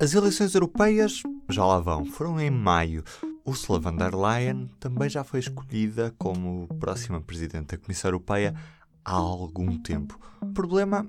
[0.00, 3.04] As eleições europeias já lá vão, foram em maio.
[3.44, 8.54] Ursula von der Leyen também já foi escolhida como próxima Presidente da Comissão Europeia
[9.04, 10.18] há algum tempo.
[10.40, 11.06] O problema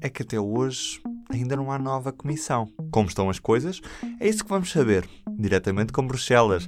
[0.00, 2.72] é que até hoje ainda não há nova comissão.
[2.90, 3.82] Como estão as coisas?
[4.18, 6.66] É isso que vamos saber, diretamente com Bruxelas.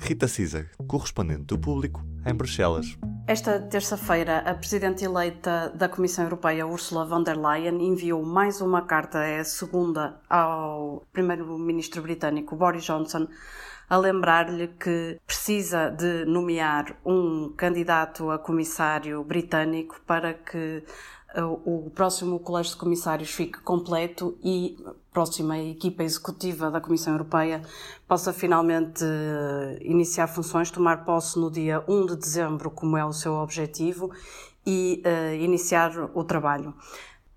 [0.00, 2.96] Rita Cisa, correspondente do público em Bruxelas.
[3.30, 8.82] Esta terça-feira, a presidente eleita da Comissão Europeia, Ursula von der Leyen, enviou mais uma
[8.82, 13.28] carta, é a segunda, ao primeiro-ministro britânico Boris Johnson,
[13.88, 20.82] a lembrar-lhe que precisa de nomear um candidato a comissário britânico para que
[21.64, 27.62] o próximo Colégio de Comissários fique completo e a próxima equipa executiva da Comissão Europeia
[28.08, 33.12] possa finalmente eh, iniciar funções, tomar posse no dia 1 de dezembro, como é o
[33.12, 34.10] seu objetivo,
[34.66, 36.74] e uh, iniciar o trabalho.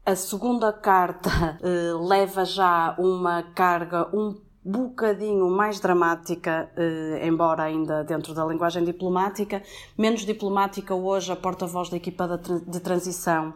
[0.05, 1.29] A segunda carta
[1.61, 8.83] uh, leva já uma carga um bocadinho mais dramática, eh, embora ainda dentro da linguagem
[8.83, 9.61] diplomática,
[9.97, 13.53] menos diplomática hoje a porta-voz da equipa de transição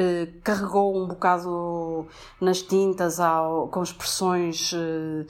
[0.00, 2.06] eh, carregou um bocado
[2.40, 5.26] nas tintas ao, com expressões eh,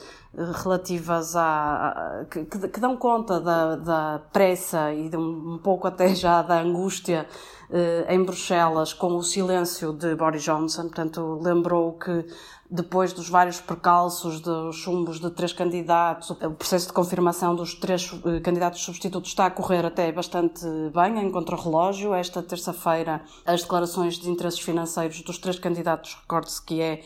[0.62, 6.14] relativas a, que, que, dão conta da, da pressa e de um, um pouco até
[6.14, 7.26] já da angústia
[7.70, 12.26] eh, em Bruxelas com o silêncio de Boris Johnson, portanto lembrou que
[12.70, 18.10] depois dos vários percalços dos chumbos de três candidatos, o processo de confirmação dos três
[18.42, 22.12] candidatos substitutos está a correr até bastante bem, em contrarrelógio.
[22.12, 27.02] Esta terça-feira, as declarações de interesses financeiros dos três candidatos, recorde-se que é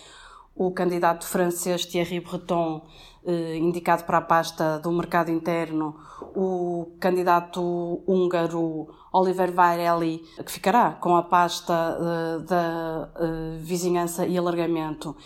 [0.54, 2.86] o candidato francês Thierry Breton,
[3.24, 5.96] eh, indicado para a pasta do mercado interno,
[6.34, 13.10] o candidato húngaro Oliver Varelli, que ficará com a pasta eh, da
[13.60, 15.16] vizinhança e alargamento,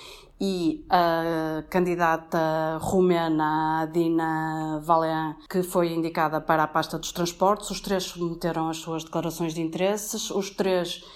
[0.41, 7.71] e a candidata rumena Dina Valean, que foi indicada para a pasta dos transportes.
[7.71, 10.31] Os três submeteram as suas declarações de interesses.
[10.31, 11.07] Os três eh,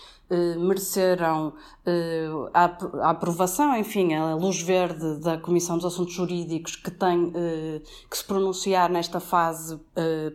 [0.59, 1.53] mereceram
[1.85, 7.81] eh, a, aprovação, enfim, a luz verde da Comissão dos Assuntos Jurídicos que tem eh,
[8.09, 9.81] que se pronunciar nesta fase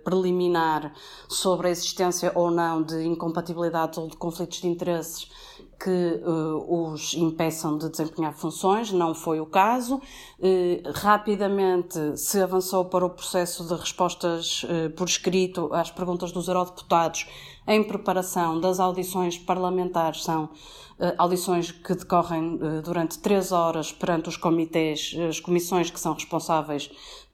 [0.04, 0.94] preliminar
[1.28, 5.30] sobre a existência ou não de incompatibilidades ou de conflitos de interesses
[5.80, 10.02] que uh, os impeçam de desempenhar funções, não foi o caso.
[10.40, 16.48] Uh, rapidamente se avançou para o processo de respostas uh, por escrito às perguntas dos
[16.48, 17.28] eurodeputados
[17.68, 20.24] em preparação das audições parlamentares.
[20.24, 20.50] São
[21.18, 26.90] audições que decorrem durante três horas perante os comitês, as comissões que são responsáveis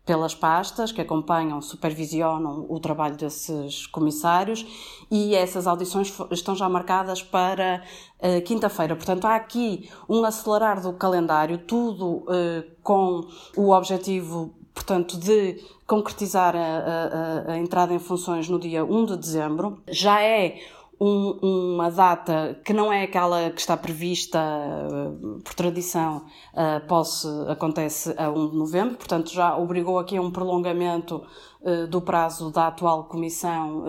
[0.06, 4.66] pelas pastas que acompanham, supervisionam o trabalho desses comissários
[5.12, 7.84] e essas audições estão já marcadas para
[8.20, 8.96] uh, quinta-feira.
[8.96, 16.56] Portanto, há aqui um acelerar do calendário, tudo uh, com o objetivo, portanto, de concretizar
[16.56, 19.78] a, a, a entrada em funções no dia 1 de dezembro.
[19.88, 20.60] Já é
[21.02, 27.28] um, uma data que não é aquela que está prevista uh, por tradição, uh, posse,
[27.48, 31.26] acontece a 1 de novembro, portanto já obrigou aqui a um prolongamento
[31.62, 33.84] uh, do prazo da atual Comissão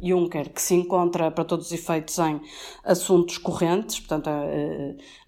[0.00, 2.40] Juncker, que se encontra para todos os efeitos em
[2.84, 4.30] assuntos correntes, portanto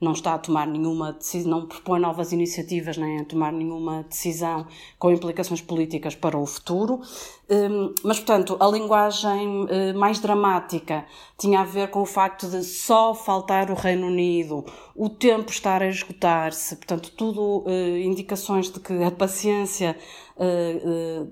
[0.01, 4.67] não está a tomar nenhuma decisão, não propõe novas iniciativas nem a tomar nenhuma decisão
[4.99, 7.01] com implicações políticas para o futuro.
[7.50, 11.06] Um, mas, portanto, a linguagem uh, mais dramática
[11.38, 15.82] tinha a ver com o facto de só faltar o Reino Unido, o tempo estar
[15.82, 19.97] a esgotar-se, portanto, tudo uh, indicações de que a paciência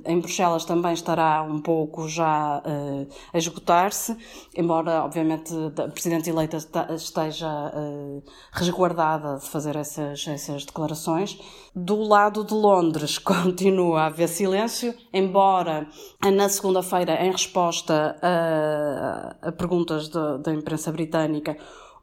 [0.05, 2.63] em Bruxelas também estará um pouco já
[3.33, 4.17] a esgotar-se,
[4.57, 6.59] embora, obviamente, a Presidente eleita
[6.95, 7.73] esteja
[8.53, 11.39] resguardada de fazer essas, essas declarações.
[11.75, 15.87] Do lado de Londres continua a haver silêncio, embora
[16.33, 21.57] na segunda-feira, em resposta a, a perguntas da imprensa britânica,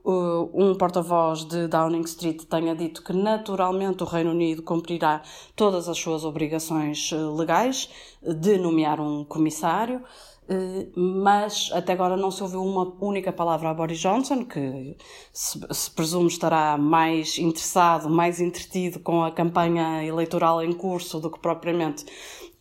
[0.06, 5.22] um porta-voz de Downing Street tenha dito que naturalmente o Reino Unido cumprirá
[5.56, 7.90] todas as suas obrigações eh, legais
[8.22, 10.02] de nomear um comissário,
[10.50, 14.98] eh, mas até agora não se ouviu uma única palavra a Boris Johnson, que
[15.32, 21.32] se, se presume estará mais interessado, mais entretido com a campanha eleitoral em curso do
[21.32, 22.06] que propriamente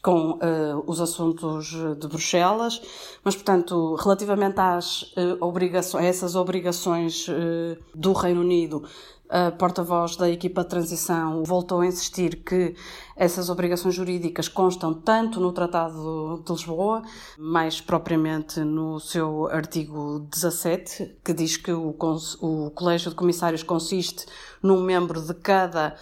[0.03, 2.83] com uh, os assuntos de Bruxelas,
[3.23, 8.83] mas, portanto, relativamente às uh, obrigações, a essas obrigações uh, do Reino Unido,
[9.31, 12.75] a porta-voz da equipa de transição voltou a insistir que
[13.17, 17.01] essas obrigações jurídicas constam tanto no Tratado de Lisboa,
[17.39, 21.97] mais propriamente no seu artigo 17, que diz que o,
[22.43, 24.27] o Colégio de Comissários consiste
[24.63, 25.97] num membro de cada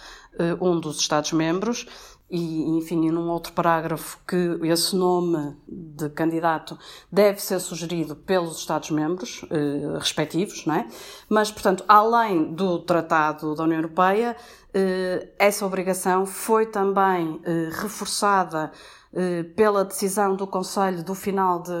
[0.59, 1.85] um dos Estados-membros
[2.31, 6.77] e, enfim, num outro parágrafo que esse nome de candidato
[7.11, 10.87] deve ser sugerido pelos Estados-membros eh, respectivos, não é?
[11.27, 14.37] Mas, portanto, além do Tratado da União Europeia,
[14.73, 18.71] eh, essa obrigação foi também eh, reforçada
[19.13, 21.73] eh, pela decisão do Conselho do final de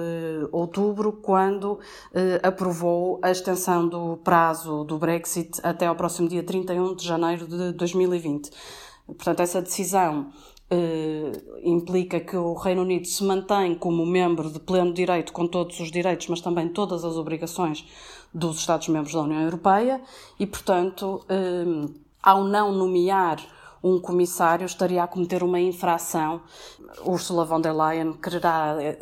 [0.51, 1.79] outubro, quando
[2.13, 7.47] eh, aprovou a extensão do prazo do Brexit até ao próximo dia 31 de janeiro
[7.47, 8.51] de 2020.
[9.15, 10.31] Portanto, essa decisão
[10.69, 11.31] eh,
[11.63, 15.91] implica que o Reino Unido se mantém como membro de pleno direito, com todos os
[15.91, 17.85] direitos, mas também todas as obrigações
[18.33, 20.01] dos Estados-membros da União Europeia,
[20.39, 21.89] e, portanto, eh,
[22.23, 23.39] ao não nomear
[23.83, 26.41] um comissário, estaria a cometer uma infração.
[27.03, 28.97] Ursula von der Leyen quererá, eh,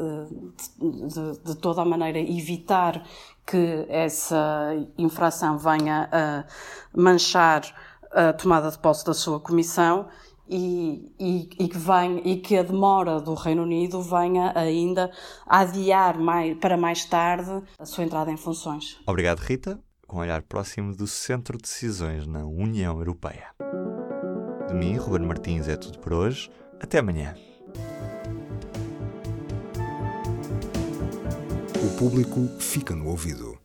[0.80, 3.04] de, de toda a maneira, evitar
[3.46, 6.46] que essa infração venha a
[6.96, 7.62] manchar
[8.12, 10.08] a tomada de posse da sua comissão
[10.50, 15.12] e, e, e, que vem, e que a demora do Reino Unido venha ainda
[15.46, 19.00] a adiar mais, para mais tarde a sua entrada em funções.
[19.06, 19.80] Obrigado, Rita.
[20.08, 23.54] Com um olhar próximo do Centro de Decisões na União Europeia.
[24.68, 26.50] De mim, Ruben Martins, é tudo por hoje.
[26.80, 27.36] Até amanhã.
[31.84, 33.58] O público fica no ouvido.